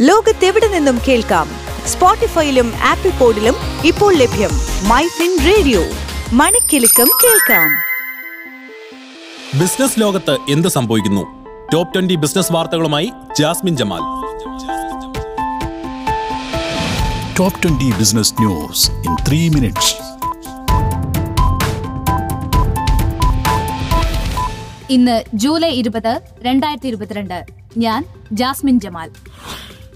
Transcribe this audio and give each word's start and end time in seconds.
ലോകത്തെവിടെ 0.00 0.68
നിന്നും 0.68 0.98
കേൾക്കാം? 1.08 1.48
സ്പോട്ടിഫൈയിലും 1.86 2.72
ആപ്പിൾ 2.84 3.10
പോഡിലും 3.10 3.54
ഇപ്പോൾ 3.84 4.14
ലഭ്യം 4.14 4.50
മൈ 4.88 5.06
ഫിൻ 5.06 5.38
റേഡിയോ. 5.46 5.80
മണിക്കെലക്കം 6.32 7.08
കേൾക്കാം. 7.24 7.70
ബിസിനസ് 9.60 10.00
ലോകത്ത് 10.00 10.36
എന്ത് 10.50 10.68
സംഭവിക്കുന്നു? 10.68 11.46
ടോപ്പ് 11.72 11.94
ട്വന്റി 11.94 12.14
ബിസിനസ് 12.14 12.52
വാർത്തകളുമായി 12.52 13.12
Jasmin 13.38 13.76
Jamal. 13.76 14.00
Top 17.38 17.62
twenty 17.62 17.98
business 17.98 18.34
news 18.40 18.90
in 18.90 19.16
three 19.28 19.48
minutes. 19.48 19.94
ഇന്ന് 24.90 25.24
ജൂലൈ 25.34 25.70
ഇരുപത് 25.70 26.20
രണ്ടായിരത്തി 26.42 26.86
ഇരുപത്തിരണ്ട്. 26.86 27.44
ഞാൻ 27.76 28.04
ജാസ്മിൻ 28.32 28.80
ജമാൽ. 28.80 29.10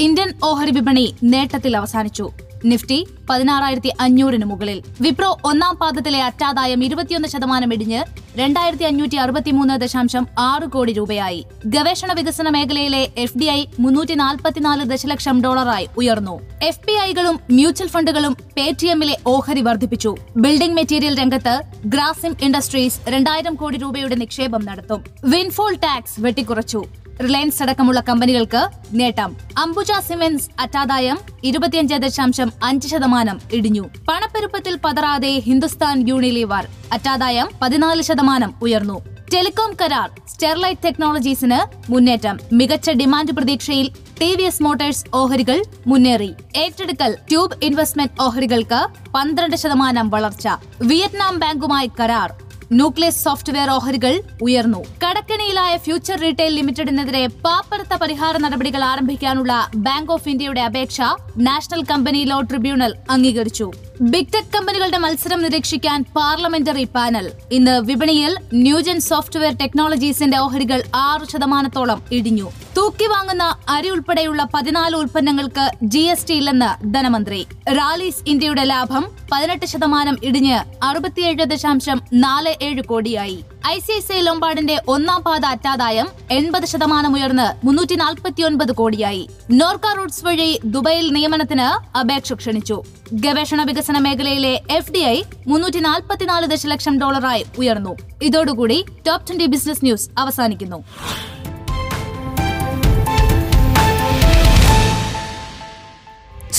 ഇന്ത്യൻ 0.00 0.30
ഓഹരി 0.44 0.70
വിപണി 0.70 1.14
നേട്ടത്തിൽ 1.22 1.76
അവസാനിച്ചു. 1.76 2.30
നിഫ്റ്റി 2.64 3.06
പതിനാറായിരത്തി 3.30 3.90
അഞ്ഞൂറിന് 4.00 4.44
മുകളിൽ. 4.44 4.82
വിപ്രോ 5.00 5.38
ഒന്നാം 5.44 5.76
പാദത്തിലെ 5.76 6.22
അറ്റാദായം 6.22 6.84
ഇരുപത്തിയൊന്ന് 6.84 7.28
ശതമാനം 7.28 7.72
ഇടിഞ്ഞ് 7.72 8.00
രണ്ടായിരത്തി 8.38 8.84
അഞ്ഞൂറ്റി 8.84 9.16
അറുപത്തിമൂന്ന് 9.16 9.74
ദശാംശം 9.80 10.26
ആറ് 10.38 10.66
കോടി 10.68 10.92
രൂപയായി. 10.92 11.46
ഗവേഷണ 11.66 12.12
വികസന 12.12 12.48
മേഖലയിലെ 12.48 13.08
എഫ് 13.16 13.38
ഡി 13.38 13.44
ഐ 13.44 13.64
മുന്നൂറ്റി 13.78 14.14
നാൽപ്പത്തിനാല് 14.14 14.84
ദശലക്ഷം 14.84 15.42
ഡോളറായി 15.42 15.88
ഉയർന്നു. 15.96 16.40
എഫ് 16.62 16.80
പി 16.80 16.92
ഐകളും 16.92 17.40
മ്യൂച്വൽ 17.50 17.88
ഫണ്ടുകളും 17.88 18.36
പേടിഎമ്മിലെ 18.56 19.16
ഓഹരി 19.26 19.60
വർദ്ധിപ്പിച്ചു. 19.60 20.16
ബിൽഡിംഗ് 20.36 20.76
മെറ്റീരിയൽ 20.76 21.18
രംഗത്ത് 21.20 21.60
ഗ്രാസിം 21.86 22.36
ഇൻഡസ്ട്രീസ് 22.42 23.00
രണ്ടായിരം 23.08 23.54
കോടി 23.54 23.78
രൂപയുടെ 23.78 24.14
നിക്ഷേപം 24.14 24.64
നടത്തും. 24.64 25.04
Windfall 25.24 25.74
tax 25.74 26.20
വെട്ടിക്കുറച്ചു. 26.20 26.82
റിലയൻസ് 27.22 27.62
അടക്കമുള്ള 27.62 28.00
കമ്പനികൾക്ക് 28.08 28.68
നേട്ടം. 28.92 29.36
അംബുജ 29.58 29.92
സിമെന്റ്സ് 30.08 30.48
അറ്റാദായം 30.60 31.18
ഇരുപത്തിയഞ്ച് 31.44 31.94
ദശാംശം 31.94 32.52
അഞ്ച് 32.64 32.88
ശതമാനം 32.88 33.40
ഇടിഞ്ഞു. 33.52 33.84
പണപ്പെരുപ്പത്തിൽ 34.08 34.78
പതറാതെ 34.84 35.38
ഹിന്ദുസ്ഥാൻ 35.38 36.08
യൂണിലിവർ 36.08 36.66
അറ്റാദായം 36.92 37.48
പതിനാല് 37.62 38.02
ശതമാനം 38.02 38.54
ഉയർന്നു. 38.62 39.00
ടെലികോം 39.34 39.76
കരാർ 39.80 40.10
സ്റ്റെർലൈറ്റ് 40.28 40.84
ടെക്നോളജീസിന് 40.84 41.92
മുന്നേറ്റം. 41.92 42.38
മികച്ച 42.52 42.90
ഡിമാൻഡ് 42.90 43.32
പ്രതീക്ഷയിൽ 43.32 43.90
ടി 44.20 44.34
വി 44.34 44.42
എസ് 44.42 44.62
മോട്ടോഴ്സ് 44.62 45.04
ഓഹരികൾ 45.14 45.62
മുന്നേറി. 45.86 46.34
ഏറ്റെടുക്കൽ 46.56 47.16
ട്യൂബ് 47.28 47.64
ഇൻവെസ്റ്റ്മെന്റ് 47.64 48.22
ഓഹരികൾക്ക് 48.22 48.80
പന്ത്രണ്ട് 49.14 49.56
ശതമാനം 49.56 50.10
വളർച്ച. 50.10 50.48
വിയറ്റ്നാം 50.80 51.38
ബാങ്കുമായി 51.38 51.90
കരാർ 52.00 52.32
ന്യൂക്ലിയസ് 52.78 53.22
സോഫ്റ്റ്വെയർ 53.26 53.68
ഓഹരികൾ 53.76 54.12
ഉയർന്നു. 54.46 54.80
കടക്കണിയിലായ 55.04 55.72
ഫ്യൂച്ചർ 55.84 56.16
റീറ്റെയിൽ 56.24 56.52
ലിമിറ്റഡിനെതിരെ 56.58 57.22
പാപ്പരത്ത 57.46 57.94
പരിഹാര 58.02 58.34
നടപടികൾ 58.44 58.82
ആരംഭിക്കാനുള്ള 58.90 59.52
ബാങ്ക് 59.86 60.12
ഓഫ് 60.16 60.28
ഇന്ത്യയുടെ 60.32 60.62
അപേക്ഷ 60.68 61.00
നാഷണൽ 61.48 61.82
കമ്പനി 61.90 62.20
ലോ 62.30 62.38
ട്രിബ്യൂണൽ 62.50 62.92
അംഗീകരിച്ചു. 63.14 63.66
ബിഗ് 64.12 64.32
ടെക് 64.34 64.52
കമ്പനികളുടെ 64.54 64.98
മത്സരം 65.04 65.40
നിരീക്ഷിക്കാൻ 65.46 66.04
പാർലമെന്ററി 66.16 66.86
പാനൽ. 66.94 67.26
ഇന്ന് 67.58 67.74
വിപണിയിൽ 67.90 68.34
ന്യൂജൻ 68.64 69.00
സോഫ്റ്റ്വെയർ 69.10 69.54
ടെക്നോളജീസിന്റെ 69.62 70.38
ഓഹരികൾ 70.46 70.82
ആറ് 71.08 71.26
ശതമാനത്തോളം 71.32 72.00
ഇടിഞ്ഞു. 72.18 72.48
തൂക്കി 72.76 73.06
വാങ്ങുന്ന 73.06 73.54
അരി 73.68 73.88
ഉൾപ്പെടെയുള്ള 73.90 74.46
പതിനാല് 74.54 74.96
ഉൽപ്പന്നങ്ങൾക്ക് 74.96 75.70
ജി 75.82 75.98
എസ് 75.98 76.28
ടി 76.28 76.34
ഇല്ലെന്ന് 76.34 76.94
ധനമന്ത്രി. 76.94 77.46
റാലീസ് 77.68 78.22
ഇന്ത്യയുടെ 78.26 78.64
ലാഭം 78.64 79.04
പതിനെട്ട് 79.32 79.66
ശതമാനം 79.66 80.16
ഇടിഞ്ഞ് 80.22 80.58
അറുപത്തിയേഴ് 80.84 81.44
ദശാംശം 81.44 82.00
നാല് 82.12 82.54
ഏഴ് 82.62 82.82
കോടിയായി. 82.82 83.44
I 83.66 83.78
C 83.78 83.92
I 83.92 84.00
C 84.00 84.12
I 84.12 84.20
ലൊമ്പാർഡിന്റെ 84.20 84.76
ഒന്നാം 84.88 85.22
പാത 85.22 85.46
അറ്റാദായം 85.46 86.08
എൺപത് 86.30 86.66
ശതമാനം 86.66 87.14
ഉയർന്ന് 87.14 87.66
മുന്നൂറ്റി 87.66 87.94
നാൽപ്പത്തിയൊൻപത് 87.94 88.72
കോടിയായി. 88.72 89.28
നോർക്ക 89.50 89.92
റൂട്ട്സ് 89.96 90.24
വഴി 90.24 90.60
ദുബൈയിൽ 90.64 91.12
നിയമനത്തിന് 91.12 91.98
അപേക്ഷ 91.98 92.32
ക്ഷണിച്ചു. 92.32 92.82
ഗവേഷണ 93.12 93.62
വികസന 93.62 93.98
മേഖലയിലെ 93.98 94.62
എഫ് 94.70 94.92
ഡി 94.92 94.98
ഐ 94.98 95.22
മുന്നൂറ്റി 95.46 95.78
നാൽപ്പത്തിനാല് 95.78 96.46
ദശലക്ഷം 96.46 97.00
ഡോളറായി 97.00 97.46
ഉയർന്നു. 97.58 97.96
ഇതോടുകൂടി 98.22 98.84
ടോപ് 99.06 99.26
ട്വന്റി 99.28 99.46
ബിസിനസ് 99.46 99.84
ന്യൂസ് 99.84 100.08
അവസാനിക്കുന്നു. 100.18 100.80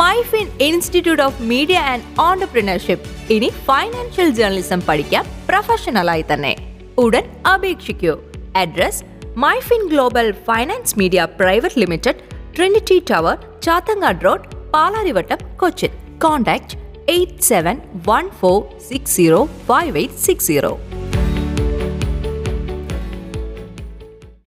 Myfin 0.00 0.46
institute 0.60 1.22
of 1.22 1.42
media 1.42 1.78
and 1.78 2.20
entrepreneurship. 2.20 3.32
ഇനി 3.32 3.48
ഫൈനാൻഷ്യൽ 3.64 4.30
ജേർണലിസം 4.30 4.80
പഠിക്കാം 4.88 5.24
പ്രൊഫഷണലായി 5.48 6.24
തന്നെ. 6.32 6.52
ഉടൻ 6.98 7.26
അപേക്ഷിക്കൂ. 7.54 8.14
Address 8.56 9.04
Myfin 9.36 9.88
global 9.88 10.32
finance 10.46 10.98
media 10.98 11.28
private 11.40 11.80
limited 11.80 12.22
trinity 12.56 12.98
tower 13.10 13.36
Chathangad 13.62 14.24
road 14.24 14.48
Palarivattom 14.74 15.38
Cochin. 15.56 15.90
Contact 16.24 16.78
eight 17.08 17.42
seven 17.42 17.78
one 18.08 18.30
four 18.40 18.58
six 18.88 19.16
zero 19.16 19.48
five 19.68 19.96
eight 19.96 20.22
six 20.28 20.46
zero. 20.46 20.72